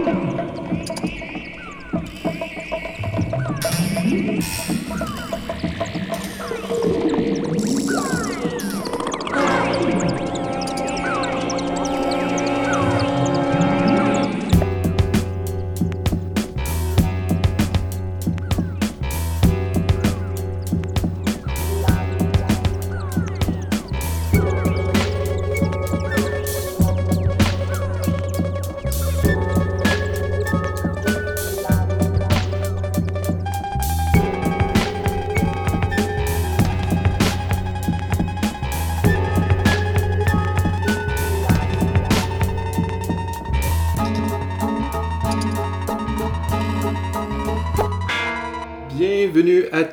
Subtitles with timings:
[0.00, 0.37] Bienvenue à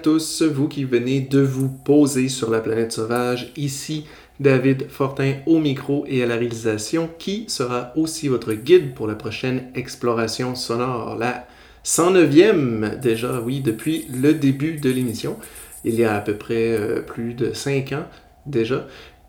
[0.05, 3.51] tous, vous qui venez de vous poser sur la planète sauvage.
[3.57, 4.05] Ici
[4.39, 9.15] David Fortin au micro et à la réalisation, qui sera aussi votre guide pour la
[9.15, 11.47] prochaine exploration sonore, la
[11.83, 15.37] 109e déjà, oui, depuis le début de l'émission,
[15.83, 18.05] il y a à peu près euh, plus de 5 ans
[18.45, 18.85] déjà,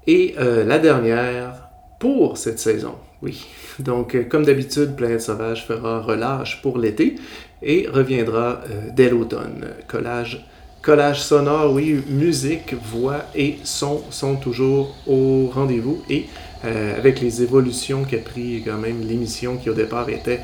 [0.07, 3.47] et euh, la dernière pour cette saison, oui.
[3.79, 7.15] Donc, euh, comme d'habitude, Planète Sauvage fera relâche pour l'été
[7.63, 8.61] et reviendra
[8.95, 9.69] dès l'automne.
[9.89, 10.47] Collage,
[10.87, 16.27] collage sonore, oui, musique, voix et son sont toujours au rendez-vous et
[16.65, 20.43] euh, avec les évolutions qu'a pris quand même l'émission qui au départ était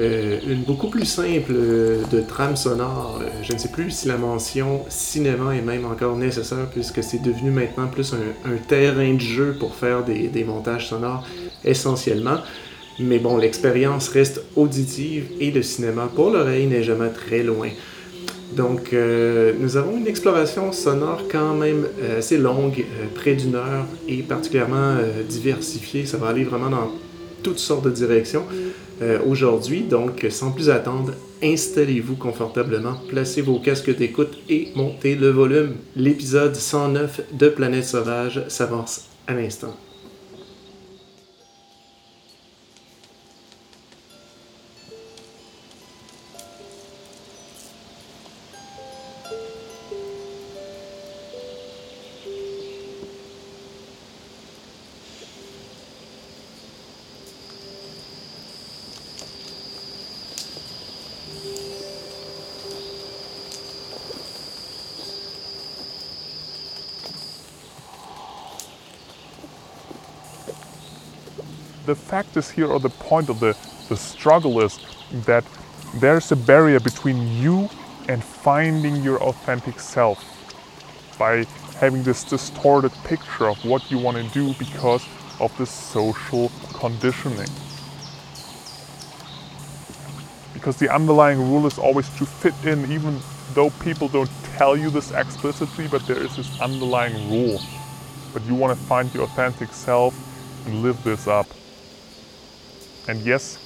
[0.00, 1.52] euh, une beaucoup plus simple
[2.10, 3.22] de trame sonore.
[3.44, 7.52] Je ne sais plus si la mention cinéma est même encore nécessaire puisque c'est devenu
[7.52, 11.24] maintenant plus un, un, terrain de jeu pour faire des, des montages sonores
[11.64, 12.38] essentiellement.
[12.98, 17.68] Mais bon, l'expérience reste auditive et le cinéma pour l'oreille n'est jamais très loin.
[18.52, 23.54] Donc, euh, nous avons une exploration sonore quand même euh, assez longue, euh, près d'une
[23.54, 24.96] heure, et particulièrement
[25.28, 26.06] diversifiée.
[26.06, 26.92] Ça va aller vraiment dans
[27.42, 28.44] toutes sortes de directions
[29.26, 29.82] aujourd'hui.
[29.82, 35.74] Donc, sans plus attendre, installez-vous confortablement, placez vos casques d'écoute et montez le volume.
[35.94, 39.76] L'épisode 109 de Planète Sauvage s'avance à l'instant.
[72.06, 73.56] Fact is here, or the point of the,
[73.88, 74.78] the struggle is
[75.24, 75.44] that
[75.96, 77.68] there's a barrier between you
[78.08, 80.24] and finding your authentic self
[81.18, 81.44] by
[81.80, 85.04] having this distorted picture of what you want to do because
[85.40, 87.48] of the social conditioning.
[90.54, 93.18] Because the underlying rule is always to fit in, even
[93.54, 97.60] though people don't tell you this explicitly, but there is this underlying rule.
[98.32, 100.14] But you want to find your authentic self
[100.66, 101.46] and live this up.
[103.08, 103.58] And yes,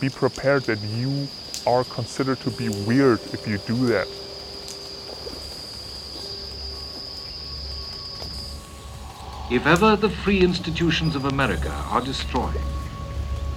[0.00, 1.26] be prepared that you
[1.66, 4.06] are considered to be weird if you do that.
[9.50, 12.60] If ever the free institutions of America are destroyed,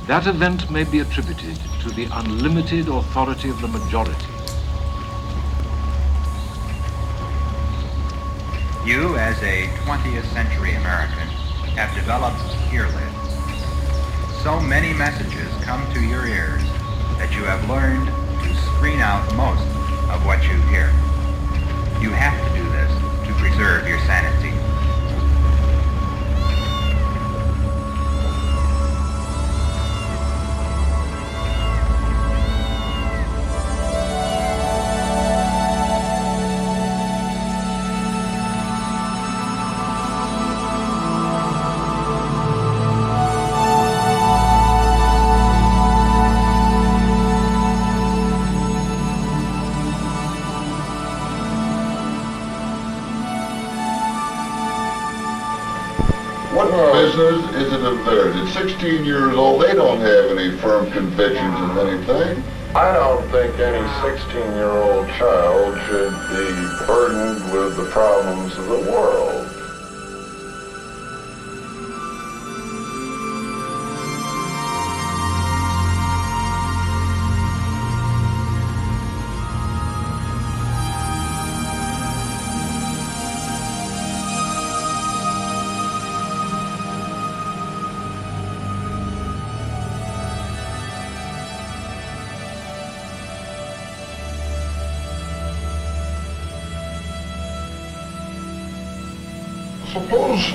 [0.08, 4.16] that event may be attributed to the unlimited authority of the majority.
[8.86, 11.28] You, as a 20th century American,
[11.76, 12.40] have developed
[12.74, 13.21] earlids.
[14.44, 16.64] So many messages come to your ears
[17.20, 19.62] that you have learned to screen out most
[20.10, 20.90] of what you hear.
[22.02, 22.90] You have to do this
[23.28, 24.51] to preserve your sanity.
[58.52, 62.44] 16 years old, they don't have any firm convictions in anything.
[62.76, 69.31] I don't think any 16-year-old child should be burdened with the problems of the world.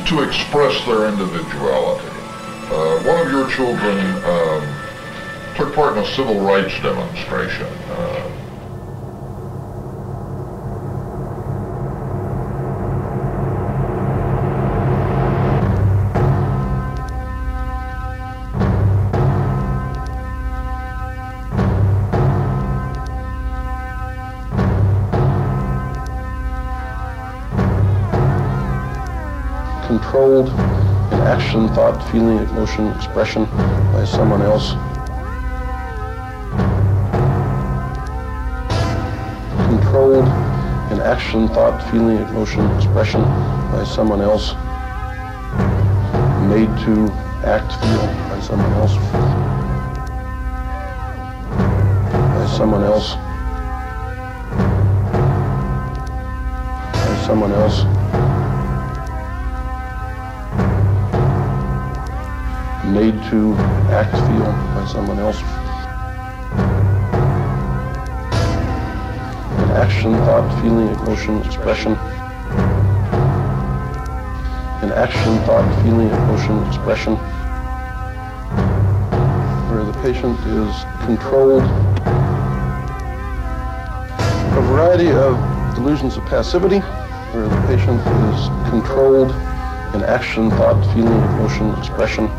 [0.06, 2.08] To express their individuality.
[2.70, 4.62] Uh, one of your children um,
[5.56, 7.66] took part in a civil rights demonstration.
[7.90, 8.35] Uh,
[30.16, 30.48] controlled
[31.12, 33.44] in action, thought, feeling, emotion, expression
[33.92, 34.72] by someone else.
[39.68, 40.24] Controlled
[40.90, 43.20] in action, thought, feeling, emotion, expression
[43.72, 44.54] by someone else.
[46.48, 47.12] Made to
[47.44, 48.94] act, feel by someone else.
[52.32, 53.16] By someone else.
[57.04, 57.95] By someone else.
[62.96, 63.52] Made to
[63.92, 65.38] act, feel by someone else.
[69.64, 71.92] An action, thought, feeling, emotion, expression.
[74.82, 77.16] An action, thought, feeling, emotion, expression.
[79.68, 80.72] Where the patient is
[81.04, 81.64] controlled.
[84.56, 85.36] A variety of
[85.74, 88.00] delusions of passivity, where the patient
[88.32, 89.32] is controlled
[89.94, 92.30] in action, thought, feeling, emotion, expression.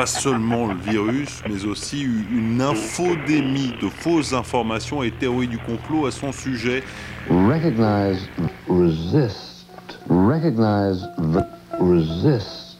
[0.00, 6.06] Pas seulement le virus, mais aussi une infodémie de fausses informations et théories du complot
[6.06, 6.82] à son sujet.
[7.28, 8.26] Recognize,
[8.66, 9.66] resist.
[10.08, 11.46] Recognize, the,
[11.78, 12.78] resist.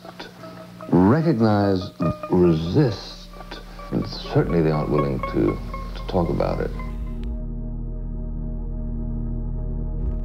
[0.90, 1.93] Recognize,
[2.31, 3.28] resist.
[3.93, 4.02] And
[4.32, 5.58] certainly they aren't willing to,
[5.96, 6.70] to talk about it.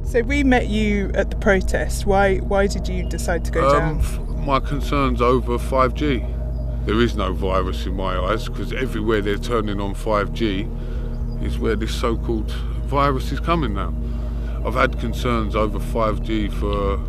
[0.02, 2.06] So we met you at the protest.
[2.06, 4.46] Why why did you decide to go Um, down?
[4.46, 6.35] my concerns over 5G.
[6.86, 11.74] There is no virus in my eyes because everywhere they're turning on 5G is where
[11.74, 12.52] this so-called
[12.86, 13.92] virus is coming now.
[14.64, 17.00] I've had concerns over 5G for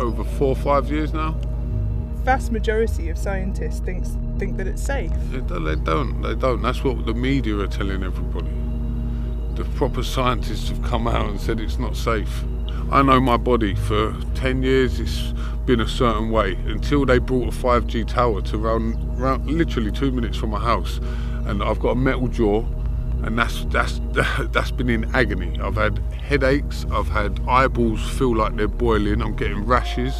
[0.00, 1.32] over four or five years now.
[2.22, 5.10] Vast majority of scientists thinks think that it's safe.
[5.32, 6.22] They don't, they don't.
[6.22, 6.62] They don't.
[6.62, 8.50] That's what the media are telling everybody.
[9.56, 12.44] The proper scientists have come out and said it's not safe.
[12.92, 15.34] I know my body for 10 years it's
[15.70, 20.10] been a certain way until they brought a 5G tower to round, round literally two
[20.10, 20.98] minutes from my house
[21.46, 22.64] and I've got a metal jaw
[23.22, 24.00] and that's that's
[24.50, 25.60] that's been in agony.
[25.60, 30.12] I've had headaches, I've had eyeballs feel like they're boiling, I'm getting rashes,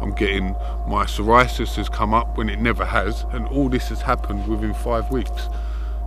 [0.00, 0.56] I'm getting
[0.88, 4.74] my psoriasis has come up when it never has, and all this has happened within
[4.74, 5.48] five weeks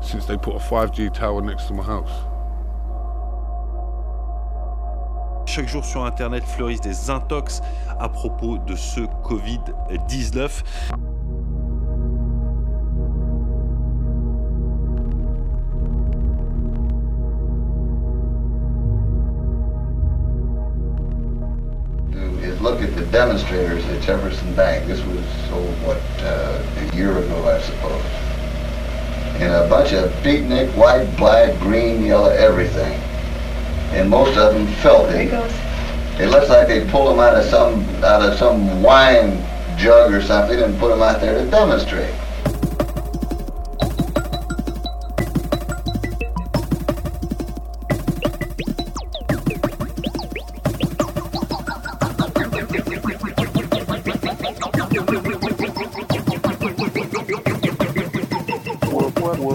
[0.01, 2.32] since they put a 5G tower next to my house.
[5.45, 7.61] Chaque jour sur Internet fleurissent des intox
[7.99, 10.63] à propos de ce Covid-19.
[22.43, 24.85] is look at the demonstrators at Jefferson Bank.
[24.85, 28.03] This was, oh, what, uh, a year ago, I suppose.
[29.41, 32.99] And a bunch of beatnik, white, black, green, yellow, everything.
[33.93, 35.31] And most of them felt it.
[36.19, 39.43] It looks like they pulled them out of some out of some wine
[39.77, 42.13] jug or something and put them out there to demonstrate.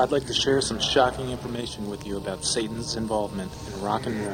[0.00, 4.18] I'd like to share some shocking information with you about Satan's involvement in rock and
[4.18, 4.32] roll.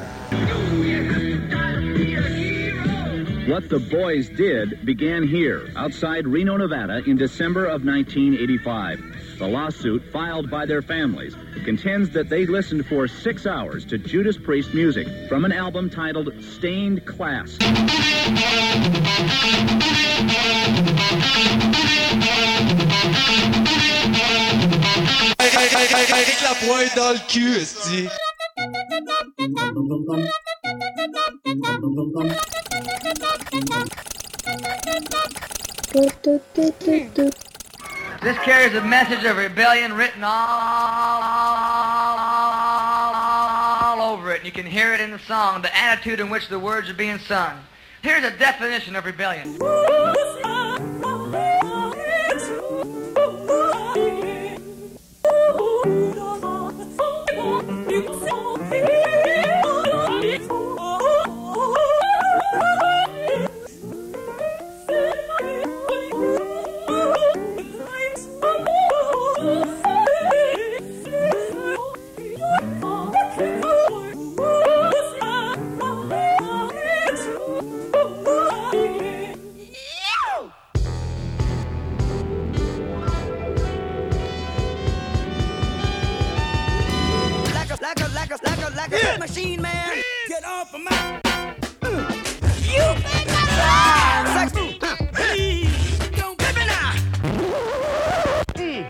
[3.53, 9.39] What the boys did began here, outside Reno, Nevada, in December of 1985.
[9.39, 14.37] The lawsuit, filed by their families, contends that they listened for six hours to Judas
[14.37, 17.57] Priest music from an album titled Stained Class.
[25.57, 25.71] Avec
[26.43, 26.53] la
[26.95, 28.07] dans le cul, esti.
[38.21, 40.29] This carries a message of rebellion written all
[44.13, 44.45] over it.
[44.45, 47.17] You can hear it in the song, the attitude in which the words are being
[47.17, 47.57] sung.
[48.03, 49.57] Here's a definition of rebellion.
[89.17, 89.25] A yeah.
[89.25, 90.03] machine man.
[90.27, 91.21] Get off of my.
[92.61, 94.51] You think I'm Sex.
[95.13, 96.93] Please don't get me now.
[98.55, 98.85] Mm.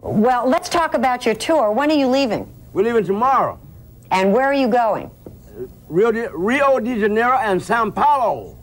[0.00, 1.70] Well, let's talk about your tour.
[1.72, 2.48] When are you leaving?
[2.72, 3.58] We're leaving tomorrow.
[4.14, 5.10] And where are you going?
[5.88, 8.56] Rio de, Rio de Janeiro and Sao Paulo,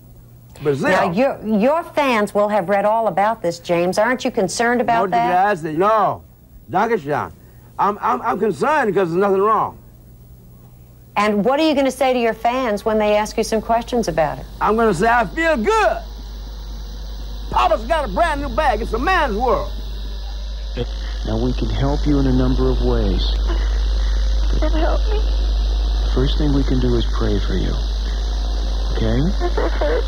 [0.64, 0.90] Brazil.
[0.90, 3.98] Now, your, your fans will have read all about this, James.
[3.98, 5.62] Aren't you concerned about no, that?
[5.62, 6.24] Guys, no,
[6.70, 7.34] Dankeschön.
[7.78, 9.78] I'm, I'm, I'm concerned because there's nothing wrong.
[11.18, 13.62] And what are you going to say to your fans when they ask you some
[13.62, 14.46] questions about it?
[14.62, 15.98] I'm going to say I feel good.
[17.52, 18.82] Papa's got a brand new bag.
[18.82, 19.70] It's a man's world.
[21.28, 23.22] Now, we can help you in a number of ways.
[24.60, 25.20] Can help me?
[26.14, 27.74] First thing we can do is pray for you.
[28.92, 29.20] Okay?
[29.40, 30.04] Does it hurt?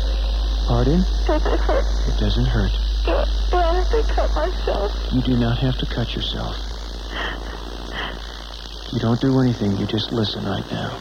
[0.68, 1.00] Pardon?
[1.26, 1.84] Does it hurt?
[2.08, 2.70] It doesn't hurt.
[3.04, 4.92] Do, do I have to cut myself?
[5.12, 6.56] You do not have to cut yourself.
[8.92, 10.96] You don't do anything, you just listen right now.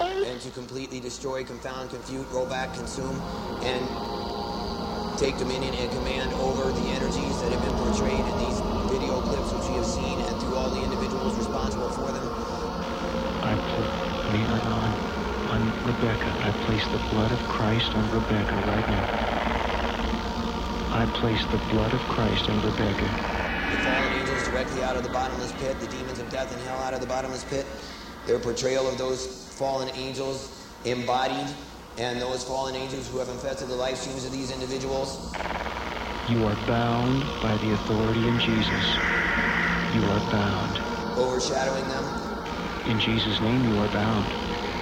[0.00, 3.18] And to completely destroy, confound, confute, roll back, consume,
[3.62, 3.80] and
[5.16, 8.60] take dominion and command over the energies that have been portrayed in these
[8.92, 12.19] video clips which we have seen and through all the individuals responsible for them.
[13.42, 13.88] I put
[14.28, 14.92] me on, on,
[15.48, 16.36] on Rebecca.
[16.40, 19.08] I place the blood of Christ on Rebecca right now.
[20.92, 23.08] I place the blood of Christ on Rebecca.
[23.70, 26.78] The fallen angels directly out of the bottomless pit, the demons of death and hell
[26.80, 27.66] out of the bottomless pit,
[28.26, 31.46] their portrayal of those fallen angels embodied,
[31.98, 35.34] and those fallen angels who have infested the life streams of these individuals.
[36.28, 38.98] You are bound by the authority in Jesus.
[39.94, 40.80] You are bound.
[41.16, 42.19] Overshadowing them.
[42.86, 44.24] In Jesus' name you are bound.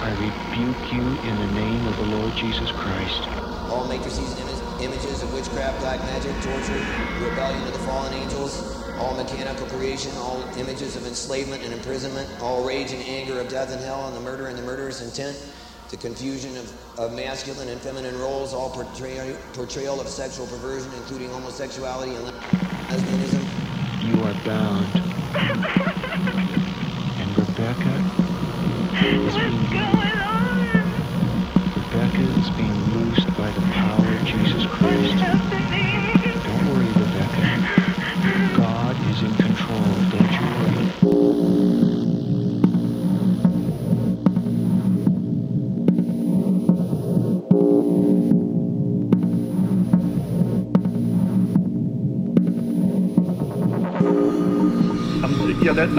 [0.01, 3.27] I rebuke you in the name of the Lord Jesus Christ.
[3.69, 6.79] All matrices and im- images of witchcraft, black magic, torture,
[7.21, 8.55] rebellion of the fallen angels,
[8.99, 13.71] all mechanical creation, all images of enslavement and imprisonment, all rage and anger of death
[13.71, 15.37] and hell, and the murder and the murderous intent,
[15.89, 21.29] the confusion of, of masculine and feminine roles, all portray- portrayal of sexual perversion, including
[21.29, 22.25] homosexuality and
[22.87, 23.43] lesbianism.
[24.07, 24.87] You are bound.
[27.19, 28.01] And Rebecca
[29.01, 29.98] is being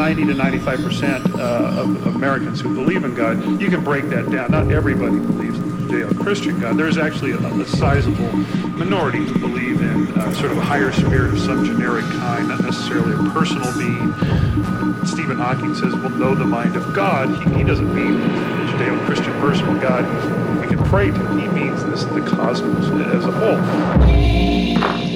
[0.01, 4.31] 90 to 95 percent uh, of Americans who believe in God, you can break that
[4.31, 4.51] down.
[4.51, 6.79] Not everybody believes in the Judeo-Christian God.
[6.79, 8.33] There's actually a, a sizable
[8.79, 12.63] minority who believe in uh, sort of a higher spirit of some generic kind, not
[12.63, 14.15] necessarily a personal being.
[15.05, 19.39] Stephen Hawking says, "We'll know the mind of God." He, he doesn't mean the Judeo-Christian
[19.39, 20.07] personal God
[20.63, 21.29] we can pray to.
[21.37, 25.10] He means this the cosmos as a whole.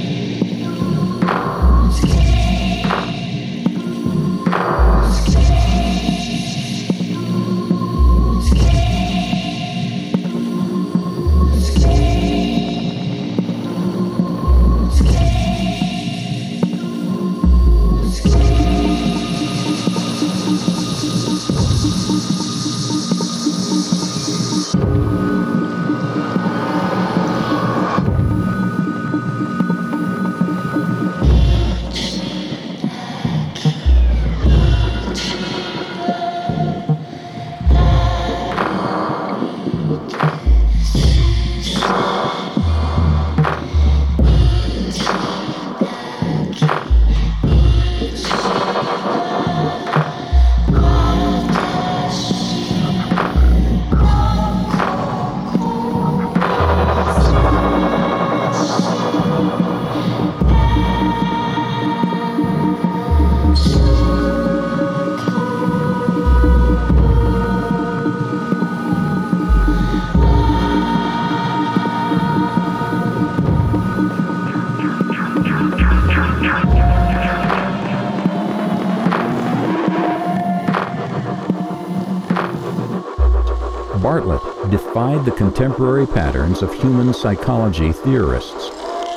[85.24, 88.68] The contemporary patterns of human psychology theorists.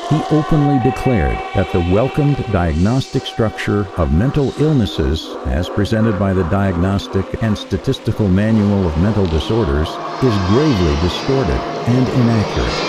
[0.10, 6.44] He openly declared that the welcomed diagnostic structure of mental illnesses, as presented by the
[6.44, 9.90] Diagnostic and Statistical Manual of Mental Disorders,
[10.24, 11.60] is gravely distorted
[11.90, 12.87] and inaccurate.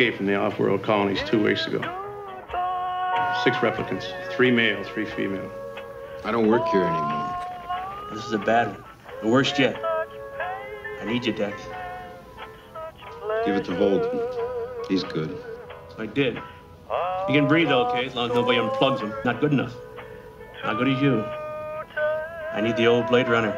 [0.00, 1.80] There was an escape from the off-world colonies two weeks ago.
[3.44, 5.52] Six replicants, three male, three female.
[6.24, 7.36] I don't work here anymore.
[8.14, 8.84] This is a bad one.
[9.20, 9.78] The worst yet.
[11.02, 11.60] I need you, Dex.
[13.44, 14.26] Give it to Holden.
[14.88, 15.36] He's good.
[15.98, 16.38] I did.
[17.26, 19.12] He can breathe okay, as long as nobody unplugs him.
[19.26, 19.74] Not good enough.
[20.64, 21.22] Not good as you.
[22.54, 23.52] I need the old Blade Runner.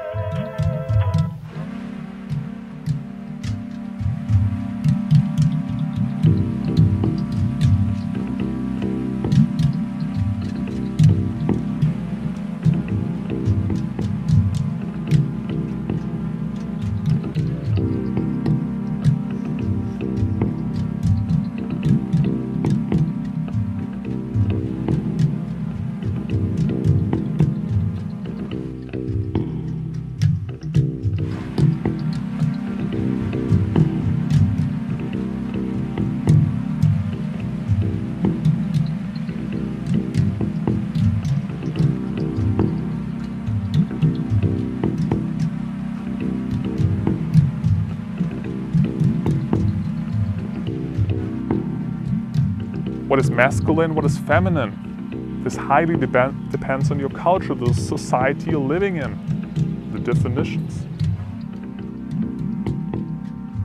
[53.32, 55.40] Masculine, what is feminine?
[55.42, 60.86] This highly dep- depends on your culture, the society you're living in, the definitions.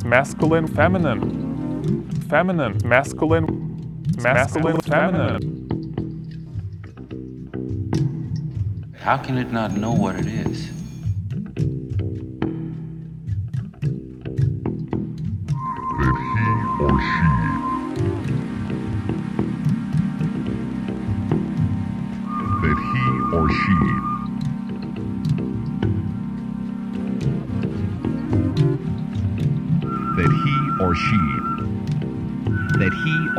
[0.06, 3.46] Masculine, feminine, feminine, masculine,
[4.20, 5.54] masculine, feminine.
[8.96, 10.77] How can it not know what it is?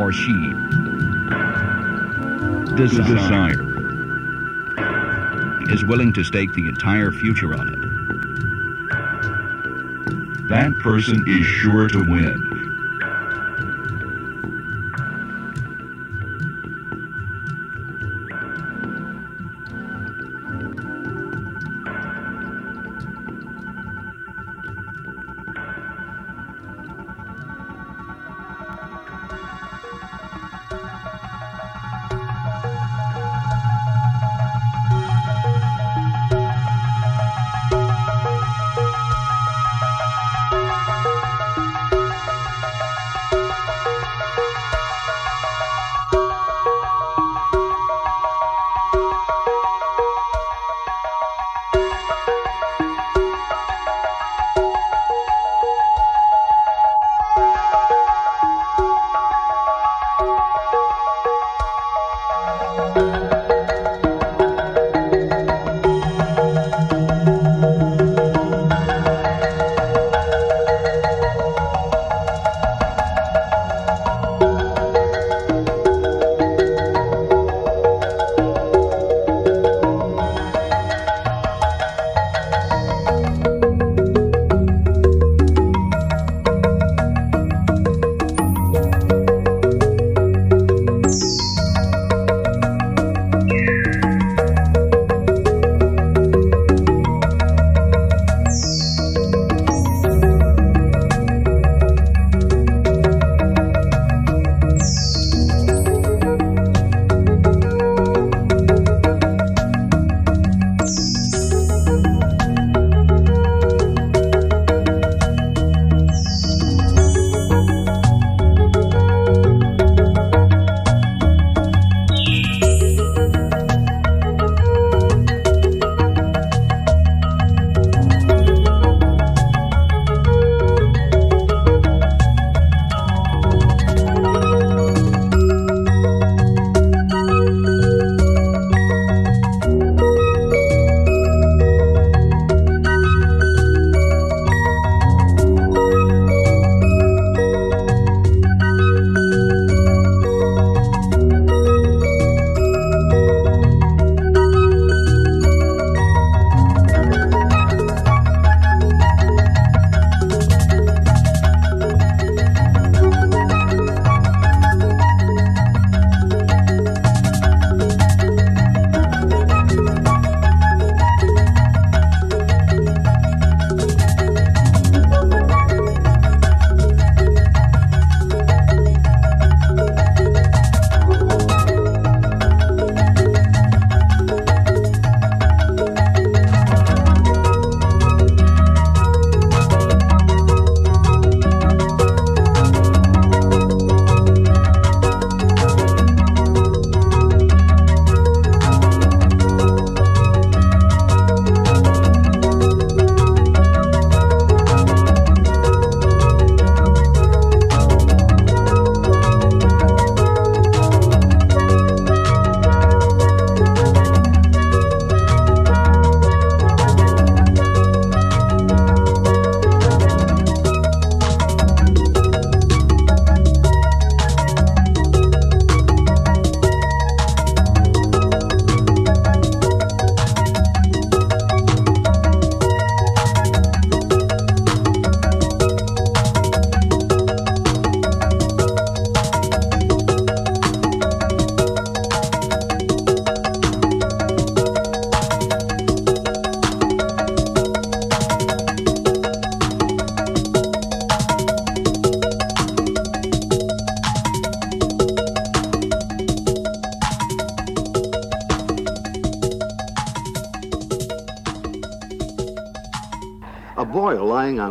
[0.09, 0.55] Or she
[2.75, 3.61] desire,
[5.71, 7.79] is willing to stake the entire future on it.
[10.47, 12.58] that person is sure to win.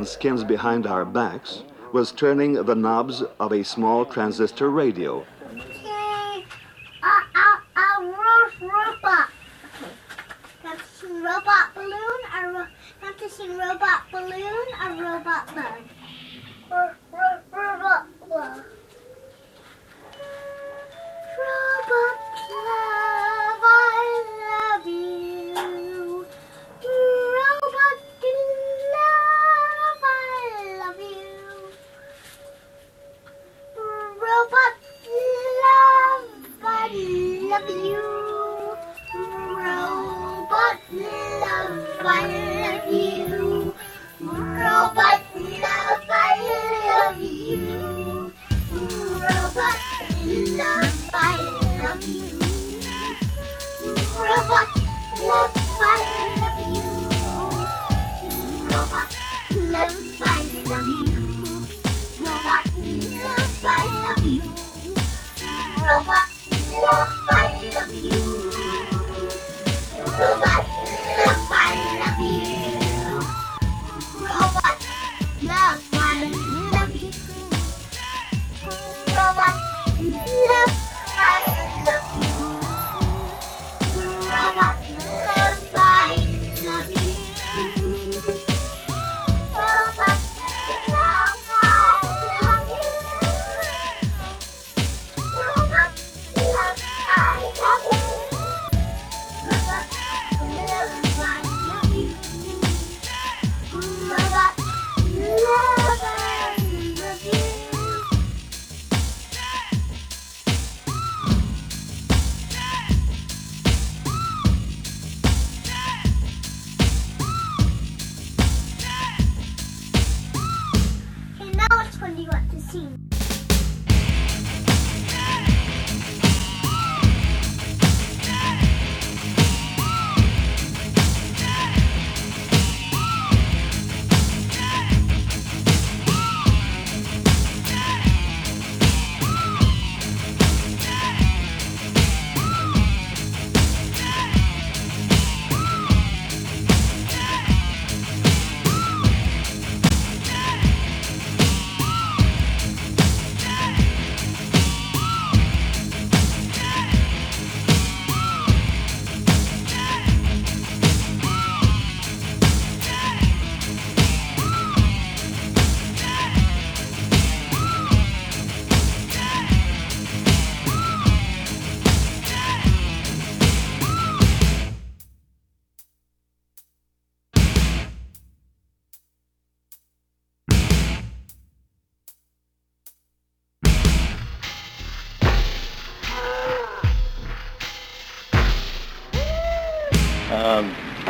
[0.04, 5.24] Skins behind our backs was turning the knobs of a small transistor radio.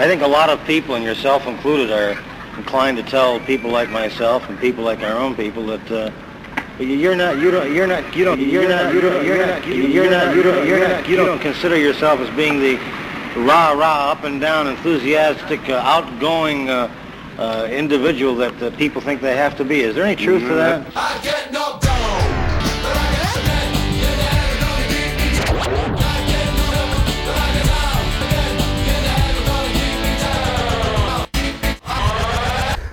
[0.08, 2.18] Think a lot of people, and yourself included, are
[2.56, 6.10] inclined to tell people like myself and people like our own people that uh,
[6.82, 10.10] you're not, you don't, you're not, you don't, you're not, you don't, you're not, you're
[10.10, 12.76] not, you don't, you're not, you don't consider yourself as being the
[13.36, 16.90] rah rah up and down enthusiastic, uh, outgoing uh,
[17.36, 19.80] uh, individual that uh, people think they have to be.
[19.82, 20.86] Is there any truth to that?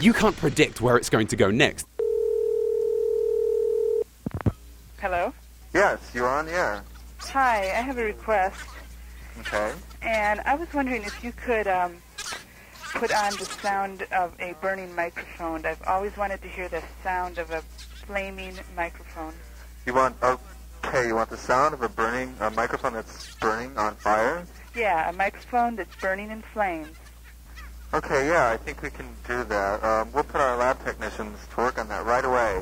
[0.06, 1.88] You can't predict where it's going to go next.
[5.02, 5.34] Hello?
[5.74, 6.84] Yes, you're on the air.
[7.18, 8.62] Hi, I have a request,
[9.40, 9.72] Okay.
[10.04, 11.96] and I was wondering if you could um,
[12.94, 15.66] put on the sound of a burning microphone.
[15.66, 17.62] I've always wanted to hear the sound of a
[18.06, 19.34] flaming microphone.
[19.88, 20.18] You want
[20.84, 21.08] okay?
[21.08, 24.46] You want the sound of a burning a microphone that's burning on fire?
[24.76, 26.96] Yeah, a microphone that's burning in flames.
[27.96, 29.82] Okay, yeah, I think we can do that.
[29.82, 32.62] Um, we'll put our lab technicians to work on that right away.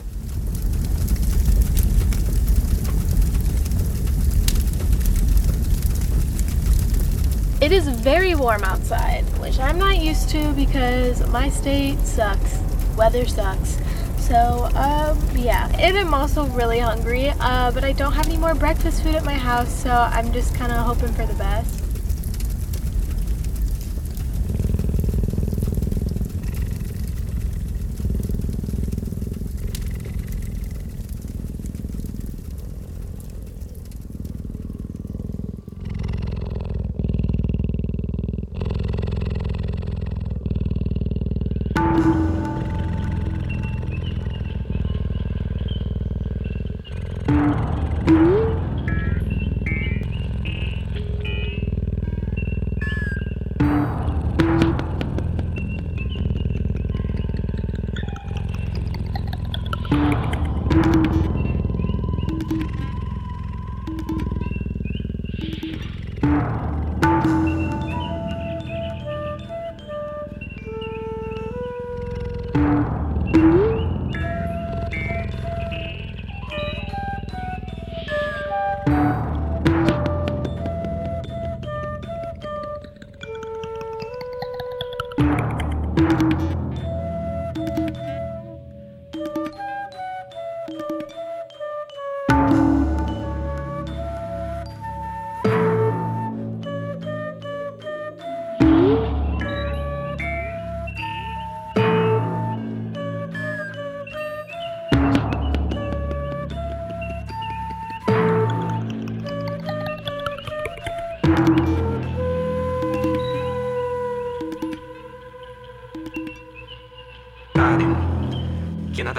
[7.65, 12.59] It is very warm outside, which I'm not used to because my state sucks.
[12.95, 13.79] Weather sucks.
[14.19, 15.67] So, um, yeah.
[15.79, 19.25] And I'm also really hungry, uh, but I don't have any more breakfast food at
[19.25, 21.82] my house, so I'm just kind of hoping for the best.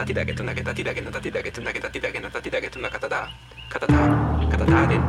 [0.05, 3.31] たてだけとなけたてだけのたてだけとなたてだけのたてだけとなかただ
[3.71, 3.95] かたか
[4.59, 5.01] たで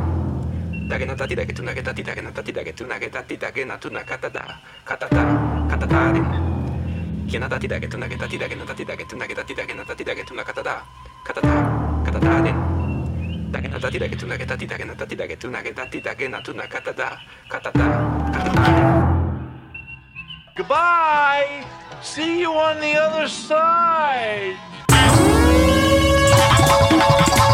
[0.87, 6.21] だけのたてだけとなたてだけのたてだけとなたてだけなとなかただかたかたで
[7.29, 10.85] けなたてだけとなたてだけのたてだけとなたてだけのたてだけとなかただ
[11.25, 12.53] かたかたで
[13.51, 19.15] だけのたてだけとなたてだけのたてだけとなたてだけなとなかただかたかた
[20.55, 21.65] Goodbye!
[22.01, 24.55] See you on the other side.
[26.67, 27.44] You.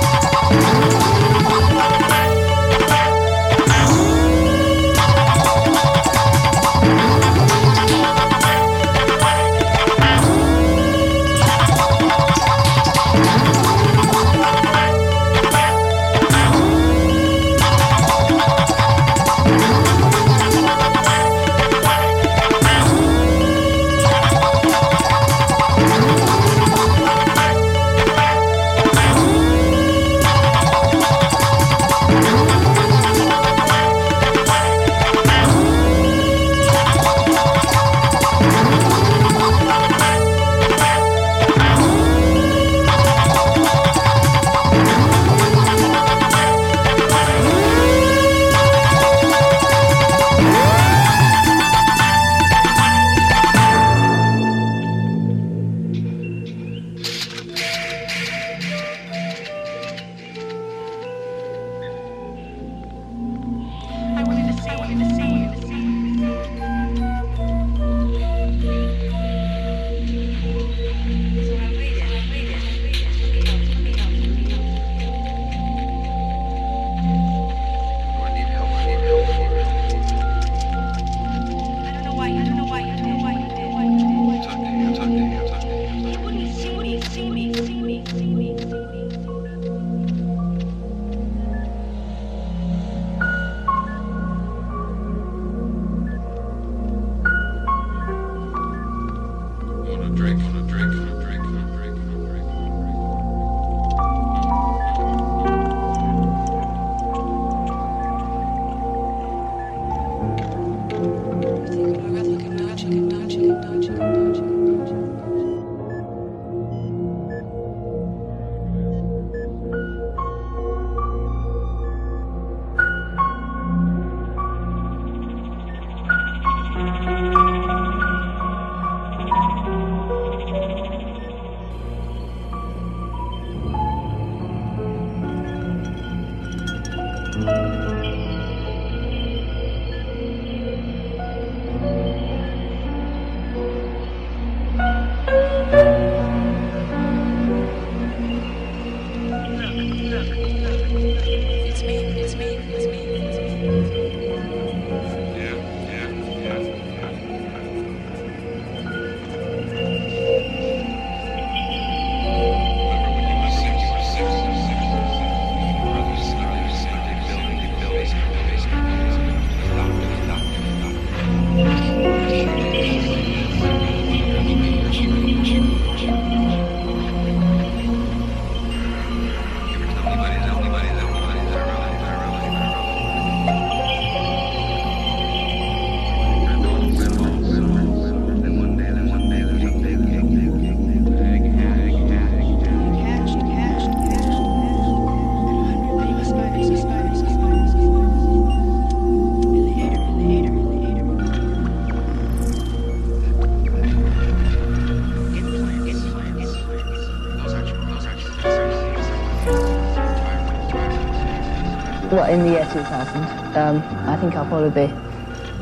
[212.32, 214.94] In the year 2000, um, I think I'll probably be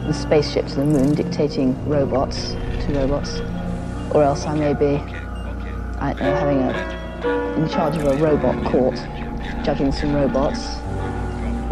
[0.06, 3.40] the spaceship to the moon dictating robots to robots.
[4.12, 4.98] Or else I may be,
[6.00, 8.96] I don't know, having a, in charge of a robot court,
[9.64, 10.78] judging some robots.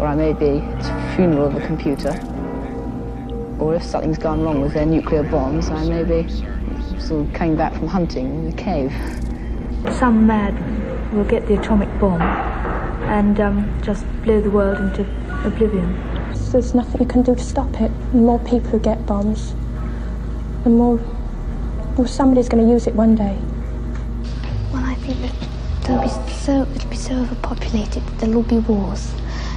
[0.00, 2.18] Or I may be at the funeral of a computer.
[3.60, 6.28] Or if something's gone wrong with their nuclear bombs, I may be
[6.98, 8.92] sort of coming back from hunting in a cave.
[9.94, 12.47] Some madman will get the atomic bomb
[13.08, 15.02] and um, just blow the world into
[15.44, 15.94] oblivion.
[16.52, 17.90] There's nothing you can do to stop it.
[18.12, 19.54] The more people who get bombs,
[20.64, 20.98] the more
[21.96, 23.36] well, somebody's going to use it one day.
[24.72, 25.34] Well, I think that
[25.82, 29.12] there'll be so it'll be so overpopulated that there'll be wars,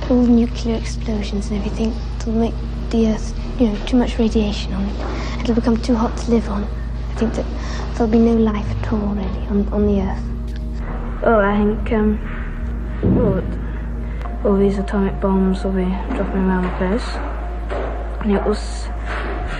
[0.10, 1.94] all nuclear explosions and everything.
[2.18, 2.56] It'll make
[2.90, 5.42] the Earth, you know, too much radiation on it.
[5.42, 6.64] It'll become too hot to live on.
[6.64, 7.46] I think that
[7.94, 11.22] there'll be no life at all really on, on the Earth.
[11.24, 12.20] Well, I think um,
[13.04, 13.41] well,
[14.44, 17.08] all these atomic bombs will be dropping around the place,
[18.22, 18.88] and it was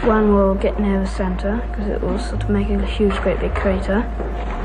[0.04, 3.40] one will get near the centre because it will sort of make a huge, great
[3.40, 4.04] big crater,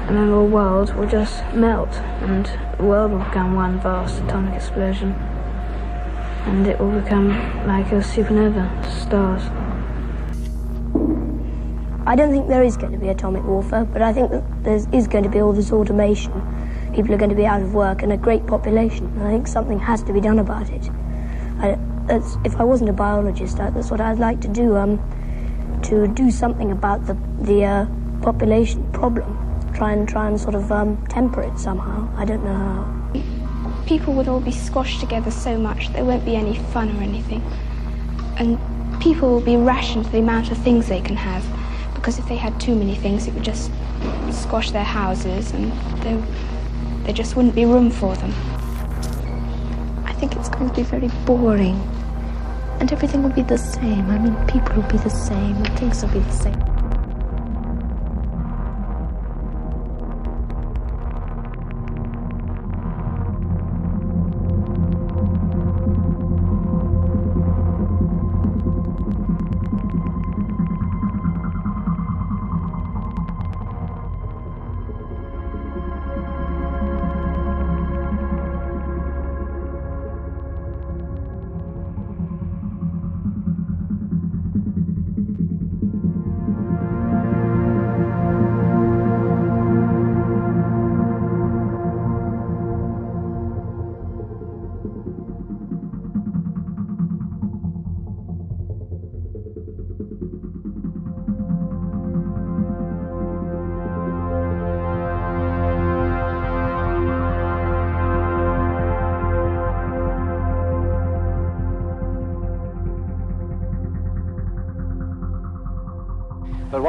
[0.09, 2.47] and then the world will just melt, and
[2.79, 5.12] the world will become one vast atomic explosion,
[6.47, 7.29] and it will become
[7.67, 8.67] like a supernova,
[9.03, 9.43] stars.
[12.07, 14.77] I don't think there is going to be atomic warfare, but I think that there
[14.93, 16.33] is going to be all this automation.
[16.97, 19.07] People are going to be out of work and a great population.
[19.07, 20.90] And I think something has to be done about it.
[21.61, 21.78] I,
[22.44, 24.76] if I wasn't a biologist, that's what I'd like to do.
[24.76, 24.99] Um,
[25.82, 27.86] to do something about the the uh,
[28.22, 29.28] population problem.
[29.74, 32.09] Try and try and sort of um, temper it somehow.
[32.16, 33.84] I don't know how.
[33.86, 37.42] People would all be squashed together so much there won't be any fun or anything,
[38.38, 38.59] and
[39.01, 41.44] people will be rationed to the amount of things they can have
[41.94, 43.70] because if they had too many things, it would just
[44.30, 45.72] squash their houses and
[46.03, 46.22] there,
[47.07, 48.32] there just wouldn't be room for them.
[50.04, 51.80] I think it's going to be very boring.
[52.80, 54.11] And everything will be the same.
[54.11, 56.76] I mean, people will be the same, and things will be the same.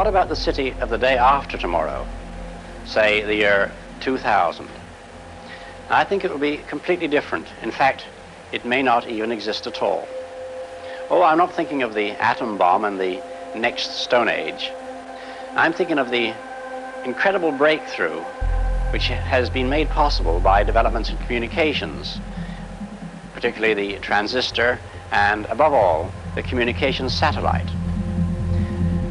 [0.08, 2.08] What about the city of the day after tomorrow?
[2.86, 4.66] Say the year 2000.
[5.89, 7.45] I think it will be completely different.
[7.62, 8.05] In fact,
[8.53, 10.08] it may not even exist at all.
[11.10, 13.20] Oh, I'm not thinking of the atom bomb and the
[13.53, 14.72] next Stone Age.
[15.58, 16.32] I'm thinking of the
[17.03, 18.22] incredible breakthrough
[18.93, 22.22] which has been made possible by developments in communications,
[23.34, 24.80] particularly the transistor
[25.12, 27.70] and, above all, the communications satellite.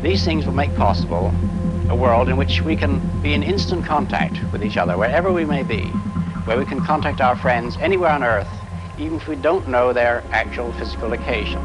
[0.06, 1.34] These things will make possible
[1.90, 5.44] a world in which we can be in instant contact with each other, wherever we
[5.44, 5.82] may be,
[6.44, 8.46] where we can contact our friends anywhere on Earth,
[8.98, 11.58] even if we don't know their actual physical location.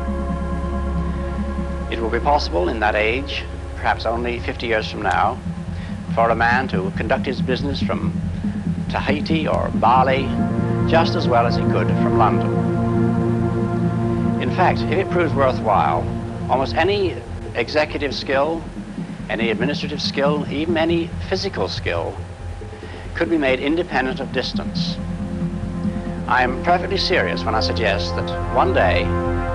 [1.91, 3.43] It will be possible in that age,
[3.75, 5.37] perhaps only 50 years from now,
[6.15, 8.11] for a man to conduct his business from
[8.89, 10.23] Tahiti or Bali
[10.89, 12.51] just as well as he could from London.
[14.41, 16.01] In fact, if it proves worthwhile,
[16.49, 17.21] almost any
[17.55, 18.63] executive skill,
[19.29, 22.17] any administrative skill, even any physical skill,
[23.15, 24.97] could be made independent of distance.
[26.27, 29.03] I am perfectly serious when I suggest that one day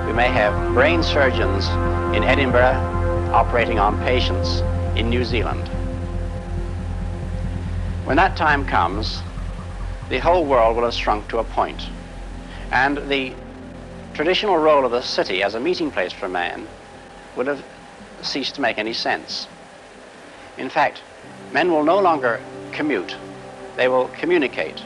[0.07, 1.67] we may have brain surgeons
[2.15, 4.61] in Edinburgh operating on patients
[4.97, 5.67] in New Zealand.
[8.05, 9.23] When that time comes,
[10.09, 11.89] the whole world will have shrunk to a point,
[12.73, 13.35] and the
[14.15, 16.69] traditional role of the city as a meeting place for man
[17.37, 17.65] would have
[18.27, 19.49] cease to make any sense.
[20.59, 21.03] In fact,
[21.53, 22.41] men will no longer
[22.73, 23.17] commute,
[23.77, 24.83] they will communicate.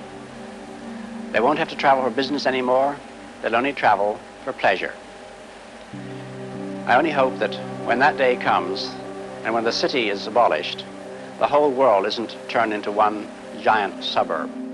[1.32, 2.96] They won't have to travel for business anymore,
[3.40, 4.94] they'll only travel for pleasure.
[6.86, 8.84] I only hope that when that day comes,
[9.44, 10.84] and when the city is abolished,
[11.38, 13.30] the whole world isn't turned into one
[13.62, 14.69] giant suburb.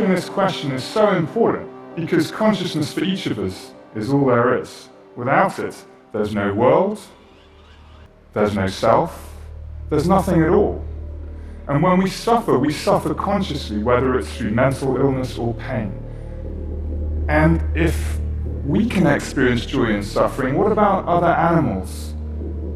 [0.00, 4.58] Answering this question is so important because consciousness for each of us is all there
[4.58, 4.88] is.
[5.14, 5.76] Without it,
[6.12, 6.98] there's no world,
[8.32, 9.34] there's no self,
[9.90, 10.82] there's nothing at all.
[11.68, 15.92] And when we suffer, we suffer consciously, whether it's through mental illness or pain.
[17.28, 18.18] And if
[18.64, 22.14] we can experience joy and suffering, what about other animals?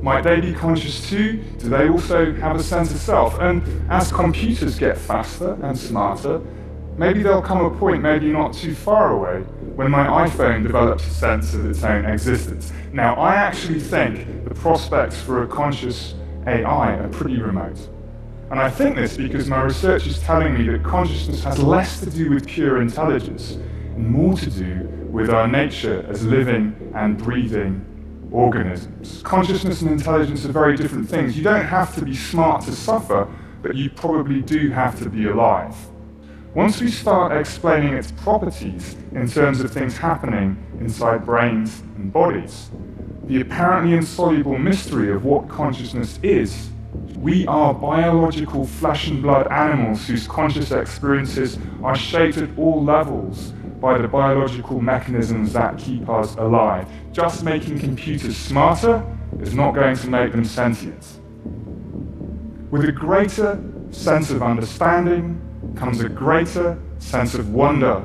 [0.02, 1.42] Might they be conscious too?
[1.58, 3.40] Do they also have a sense of self?
[3.40, 6.42] And as computers get faster and smarter,
[6.96, 9.40] maybe there'll come a point, maybe not too far away,
[9.74, 12.72] when my iPhone develops a sense of its own existence.
[12.92, 16.14] Now, I actually think the prospects for a conscious
[16.46, 17.78] AI are pretty remote.
[18.50, 22.10] And I think this because my research is telling me that consciousness has less to
[22.10, 27.84] do with pure intelligence and more to do with our nature as living and breathing
[28.30, 29.22] organisms.
[29.22, 31.36] Consciousness and intelligence are very different things.
[31.36, 33.28] You don't have to be smart to suffer,
[33.62, 35.74] but you probably do have to be alive.
[36.54, 42.70] Once we start explaining its properties in terms of things happening inside brains and bodies,
[43.24, 46.70] the apparently insoluble mystery of what consciousness is,
[47.16, 53.52] we are biological flesh and blood animals whose conscious experiences are shaped at all levels
[53.80, 56.86] by the biological mechanisms that keep us alive.
[57.12, 59.04] Just making computers smarter
[59.40, 61.18] is not going to make them sentient.
[62.70, 65.40] With a greater sense of understanding
[65.76, 67.96] comes a greater sense of wonder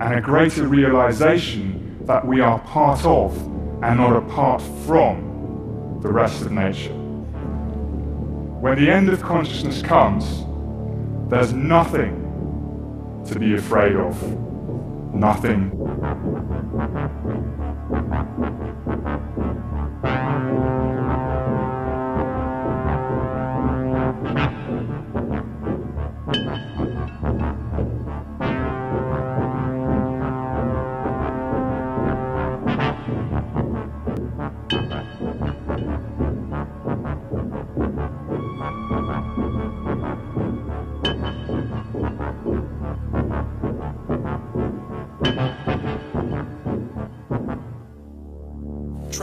[0.00, 3.36] and a greater realization that we are part of
[3.82, 6.92] and not apart from the rest of nature.
[6.92, 10.44] When the end of consciousness comes,
[11.30, 12.20] there's nothing
[13.26, 14.22] to be afraid of
[15.14, 15.70] nothing.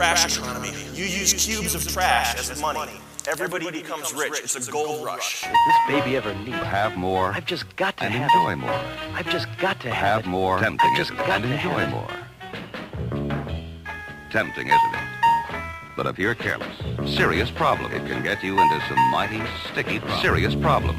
[0.02, 0.70] Trash economy.
[0.94, 3.00] You use cubes of trash as money.
[3.28, 4.40] Everybody becomes rich.
[4.42, 5.44] It's a gold rush.
[5.44, 8.56] If this baby ever needs have more I've just got to and have enjoy it.
[8.56, 8.80] more.
[9.14, 11.26] I've just got to Have have, more, tempting I've just isn't it?
[11.28, 12.10] got and to enjoy more.
[14.32, 15.08] Tempting, isn't it?
[15.96, 16.76] But if you're careless,
[17.14, 17.92] serious problem.
[17.92, 19.40] It can get you into some mighty
[19.70, 20.22] sticky problems.
[20.22, 20.98] Serious problems.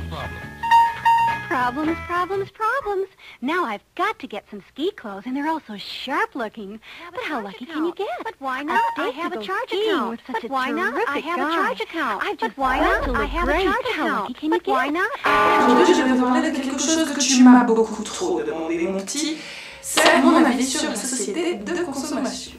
[1.53, 3.09] Problems, problems, problems.
[3.39, 6.79] Now I've got to get some ski clothes, and they're all so sharp looking.
[7.13, 8.07] But how lucky can you get?
[8.23, 8.81] But why not?
[8.97, 10.09] I I have have a a charge charge account account.
[10.09, 11.07] with such But why not?
[11.07, 12.23] I have a charge account.
[12.23, 13.15] I've But just why got not?
[13.21, 14.35] I have a charge account.
[14.35, 15.11] can you But why not?
[15.25, 16.23] Aujourd'hui, je vais ah.
[16.23, 19.37] parler de quelque chose que tu m'as beaucoup trop demandé, mon petit.
[19.79, 22.53] C'est mon avis sur la société de consommation.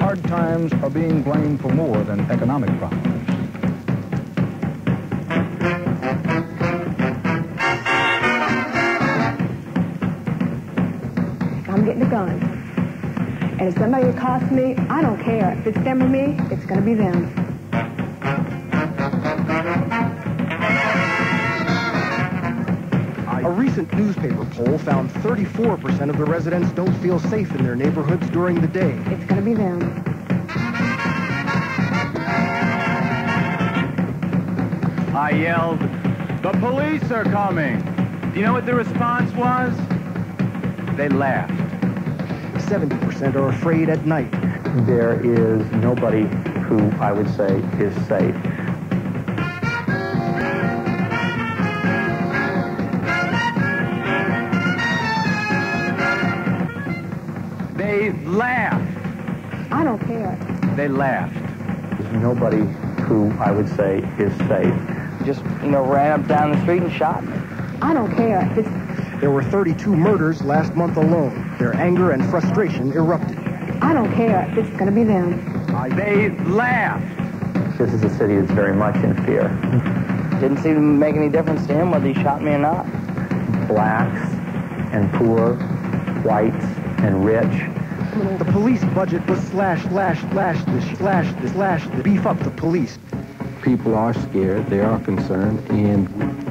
[0.00, 3.15] Hard times are being blamed for more than economic problems.
[11.86, 12.30] Getting a gun.
[13.60, 15.56] And if somebody accosts me, I don't care.
[15.60, 17.32] If it's them or me, it's going to be them.
[23.44, 28.28] A recent newspaper poll found 34% of the residents don't feel safe in their neighborhoods
[28.30, 28.98] during the day.
[29.06, 30.02] It's going to be them.
[35.14, 35.78] I yelled,
[36.42, 37.80] The police are coming!
[38.32, 39.72] Do you know what the response was?
[40.96, 41.65] They laughed.
[42.66, 44.30] 70% are afraid at night.
[44.86, 46.22] There is nobody
[46.66, 48.34] who I would say is safe.
[57.76, 59.72] They laughed.
[59.72, 60.36] I don't care.
[60.74, 61.34] They laughed.
[62.00, 62.64] There's nobody
[63.04, 64.74] who I would say is safe.
[65.24, 67.36] Just, you know, ran up down the street and shot me.
[67.80, 68.44] I don't care.
[68.50, 71.56] If it's, There were 32 murders last month alone.
[71.58, 73.38] Their anger and frustration erupted.
[73.80, 74.46] I don't care.
[74.50, 75.40] If it's going to be them.
[75.96, 77.78] They laughed.
[77.78, 79.48] This is a city that's very much in fear.
[80.40, 82.84] Didn't seem to make any difference to him whether he shot me or not.
[83.68, 84.20] Blacks
[84.92, 85.54] and poor,
[86.22, 86.64] whites
[86.98, 87.70] and rich.
[88.38, 92.02] The police budget was slashed, slashed, slashed, this, slashed, this, slashed, this.
[92.02, 92.98] beef up the police.
[93.62, 96.45] People are scared, they are concerned, and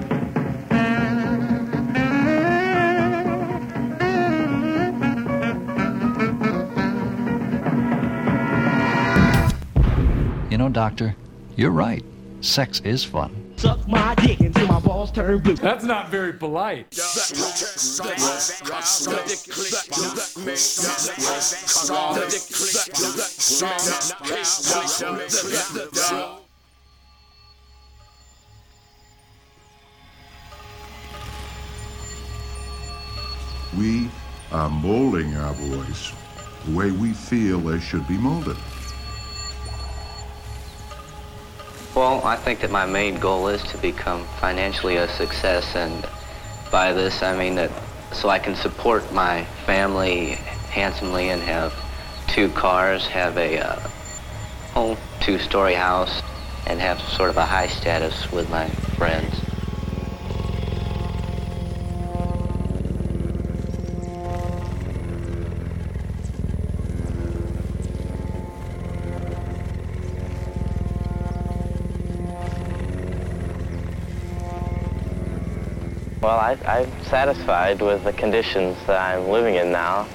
[10.76, 11.16] Doctor,
[11.56, 12.04] you're right.
[12.42, 13.54] Sex is fun.
[13.56, 15.56] Suck my dick until my balls turn blue.
[15.56, 16.94] That's not very polite.
[33.78, 34.10] We
[34.52, 36.12] are molding our voice
[36.66, 38.58] the way we feel they should be molded.
[41.96, 46.06] Well, I think that my main goal is to become financially a success, and
[46.70, 47.72] by this I mean that
[48.12, 50.38] so I can support my family
[50.70, 51.72] handsomely and have
[52.28, 53.88] two cars, have a uh,
[54.74, 56.22] whole two-story house,
[56.68, 58.68] and have sort of a high status with my
[58.98, 59.34] friends.
[76.26, 80.08] Well, I, I'm satisfied with the conditions that I'm living in now.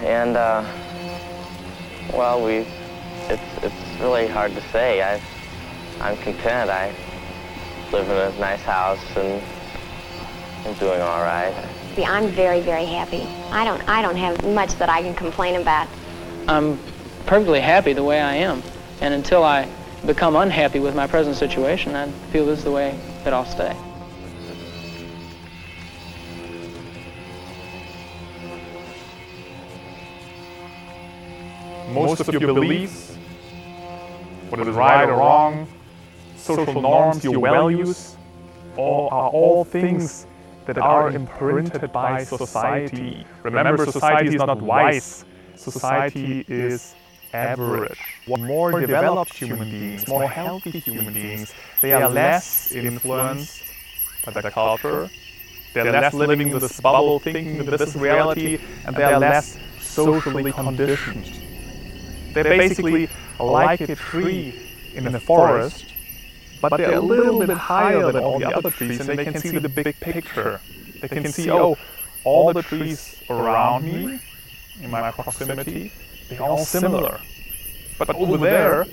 [0.00, 0.64] And, uh,
[2.12, 2.66] well, we,
[3.30, 5.00] it's, it's really hard to say.
[5.00, 5.20] I,
[6.00, 6.70] I'm content.
[6.70, 6.92] I
[7.92, 9.40] live in a nice house and
[10.66, 11.54] I'm doing all right.
[11.94, 13.22] See, I'm very, very happy.
[13.52, 15.86] I don't, I don't have much that I can complain about.
[16.48, 16.80] I'm
[17.26, 18.60] perfectly happy the way I am.
[19.00, 19.68] And until I
[20.04, 23.76] become unhappy with my present situation, I feel this is the way that I'll stay.
[32.18, 33.16] Most of your beliefs,
[34.48, 35.66] whether it's right or wrong,
[36.36, 38.16] social norms, your values,
[38.76, 40.26] all are all things
[40.66, 43.26] that are imprinted by society.
[43.42, 45.24] Remember, society is not wise.
[45.56, 46.94] Society is
[47.32, 47.98] average.
[48.28, 51.52] More developed human beings, more healthy human beings,
[51.82, 53.62] they are less influenced
[54.24, 55.10] by their culture.
[55.72, 60.52] They're less living in this bubble, thinking that this reality, and they are less socially
[60.52, 61.43] conditioned.
[62.34, 63.08] They're basically
[63.38, 64.54] like a tree
[64.94, 65.86] in the forest,
[66.60, 69.58] but they're a little bit higher than all the other trees and they can see
[69.58, 70.60] the big picture.
[71.00, 71.78] They can see, oh, oh
[72.24, 74.18] all the trees around me,
[74.80, 75.92] in my proximity,
[76.28, 77.20] they're all similar.
[77.98, 78.86] But over there,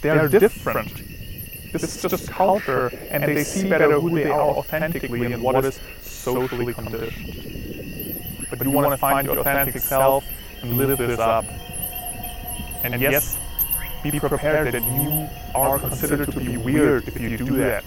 [0.00, 0.92] they're different.
[1.72, 5.78] This is just culture, and they see better who they are authentically and what is
[6.00, 8.46] socially conditioned.
[8.50, 10.24] But you want to find your authentic self
[10.62, 11.44] and live this up.
[12.84, 13.38] And yes,
[14.02, 17.84] be prepared that you are considered to be weird if you do that.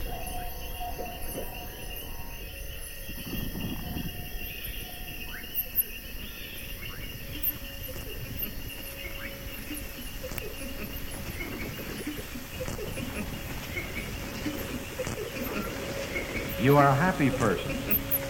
[16.62, 17.74] You are a happy person,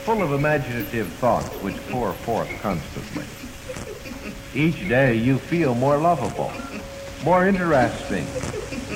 [0.06, 3.26] full of imaginative thoughts which pour forth constantly.
[4.54, 6.52] Each day you feel more lovable,
[7.24, 8.28] more interesting.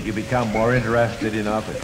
[0.03, 1.81] You become more interested in others.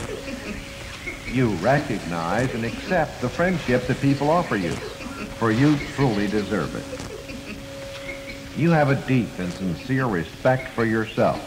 [1.25, 8.59] You recognize and accept the friendship that people offer you, for you truly deserve it.
[8.59, 11.39] You have a deep and sincere respect for yourself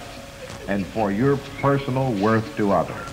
[0.66, 3.07] and for your personal worth to others.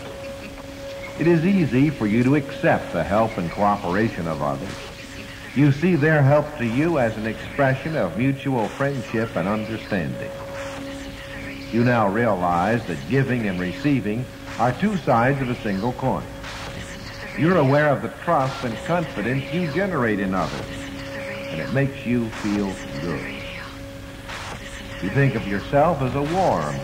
[1.19, 4.90] It is easy for you to accept the help and cooperation of others.
[5.53, 10.31] You see their help to you as an expression of mutual friendship and understanding.
[11.73, 14.25] You now realize that giving and receiving
[14.59, 16.23] are two sides of a single coin.
[17.37, 20.65] You're aware of the trust and confidence you generate in others,
[21.49, 23.35] and it makes you feel good.
[25.03, 26.75] You think of yourself as a warm,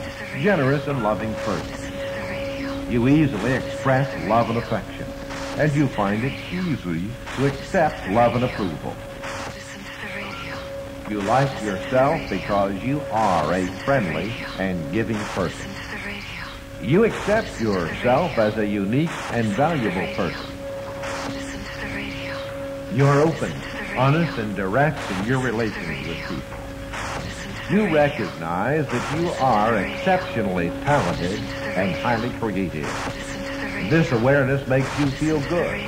[0.42, 2.92] generous, and loving person.
[2.92, 5.06] You easily express love and affection,
[5.58, 8.96] and you find it easy to accept love and approval.
[11.10, 15.72] You like yourself because you are a friendly and giving person.
[16.82, 20.46] You accept yourself as a unique and valuable person.
[22.94, 23.52] You're open,
[23.98, 26.58] honest, and direct in your relations with people.
[27.72, 31.40] You recognize that you are exceptionally talented
[31.76, 33.37] and highly creative.
[33.90, 35.80] This awareness makes you feel good.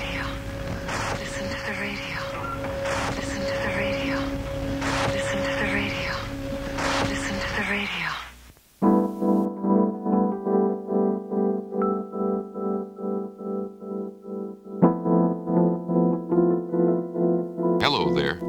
[17.81, 18.39] Hello there.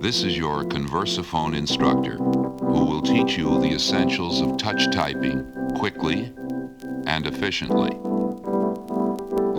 [0.00, 6.32] This is your Conversaphone instructor who will teach you the essentials of touch typing quickly
[7.08, 8.15] and efficiently.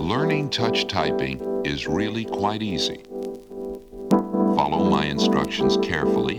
[0.08, 3.02] Learning touch typing is really quite easy.
[4.08, 6.38] Follow my instructions carefully,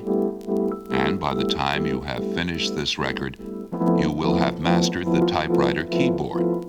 [0.89, 3.37] and by the time you have finished this record,
[3.99, 6.65] you will have mastered the typewriter keyboard.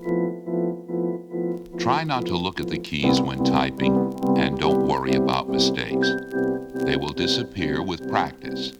[1.80, 3.94] Try not to look at the keys when typing,
[4.36, 6.12] and don't worry about mistakes.
[6.84, 8.72] They will disappear with practice.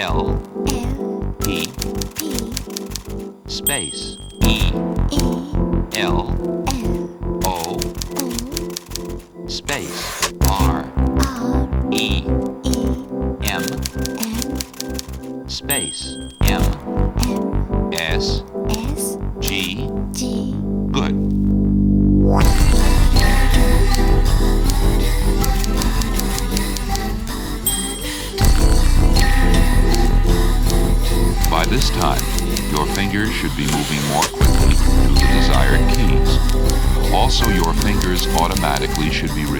[0.00, 1.70] L L P
[3.46, 4.72] space E
[5.12, 6.38] L L
[7.44, 7.78] O
[9.46, 10.90] space R
[11.92, 12.24] E
[12.64, 12.76] E
[13.42, 13.64] M
[15.46, 16.19] space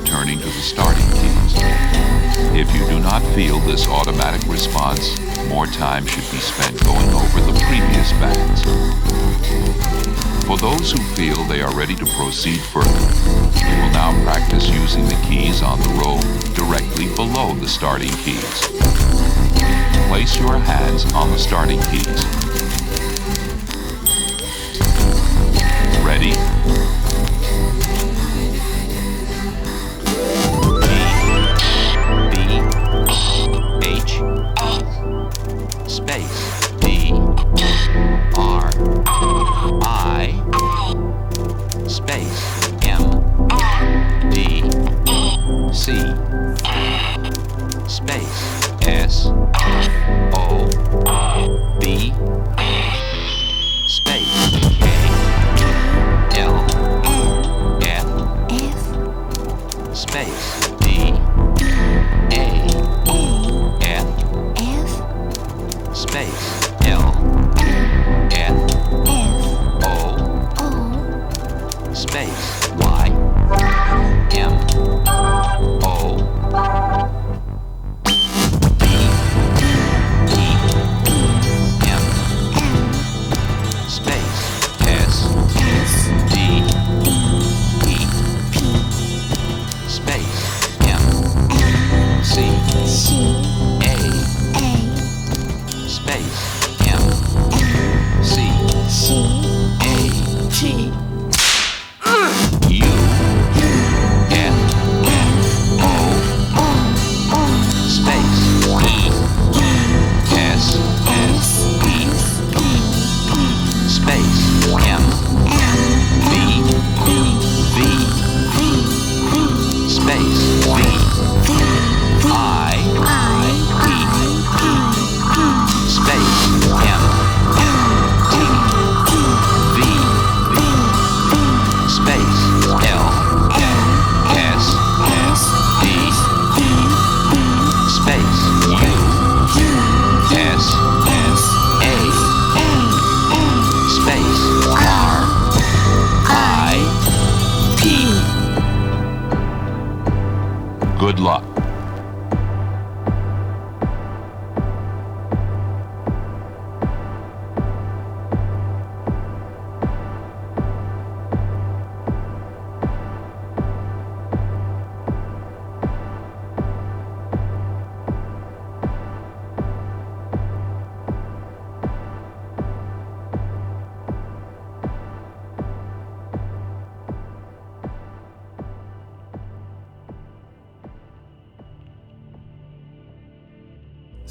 [0.00, 1.52] returning to the starting keys.
[2.56, 7.40] If you do not feel this automatic response, more time should be spent going over
[7.40, 8.62] the previous bands.
[10.46, 15.04] For those who feel they are ready to proceed further, we will now practice using
[15.04, 16.18] the keys on the row
[16.54, 18.60] directly below the starting keys.
[20.08, 22.49] Place your hands on the starting keys.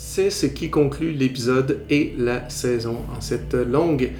[0.02, 3.00] C'est ce qui conclut l'épisode et la saison.
[3.16, 4.12] En cette longue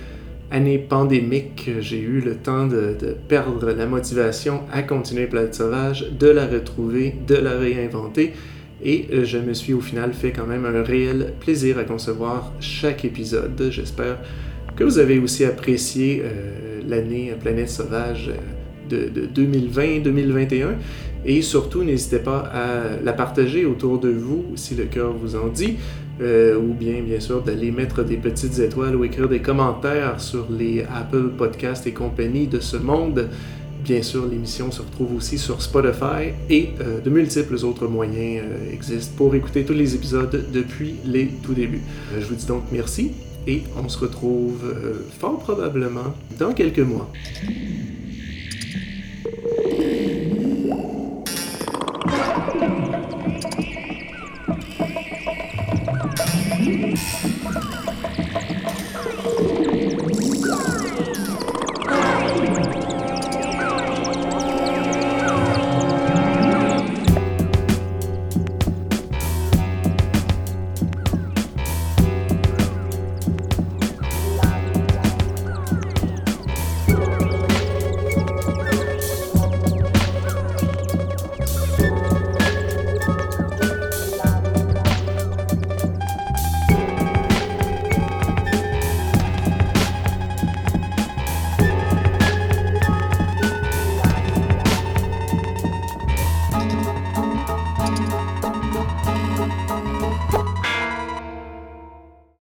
[0.52, 2.98] année pandémique, j'ai eu le temps de,
[3.30, 8.34] perdre la motivation à continuer Planète Sauvage, de la retrouver, de la réinventer.
[8.84, 13.06] Et je me suis au final fait quand même un réel plaisir à concevoir chaque
[13.06, 13.70] épisode.
[13.72, 14.18] J'espère
[14.76, 18.32] que vous avez aussi apprécié euh, l'année Planète Sauvage
[18.90, 20.76] de, de 2020-2021.
[21.26, 25.48] Et surtout, n'hésitez pas à la partager autour de vous si le cœur vous en
[25.48, 25.78] dit.
[26.22, 30.48] Euh, ou bien, bien sûr, d'aller mettre des petites étoiles ou écrire des commentaires sur
[30.52, 33.30] les Apple Podcasts et compagnie de ce monde.
[33.84, 38.74] Bien sûr, l'émission se retrouve aussi sur Spotify et euh, de multiples autres moyens euh,
[38.74, 41.82] existent pour écouter tous les épisodes depuis les tout débuts.
[42.20, 43.12] je vous dis donc merci
[43.48, 44.76] et on se retrouve
[45.18, 47.10] fort probablement dans quelques mois.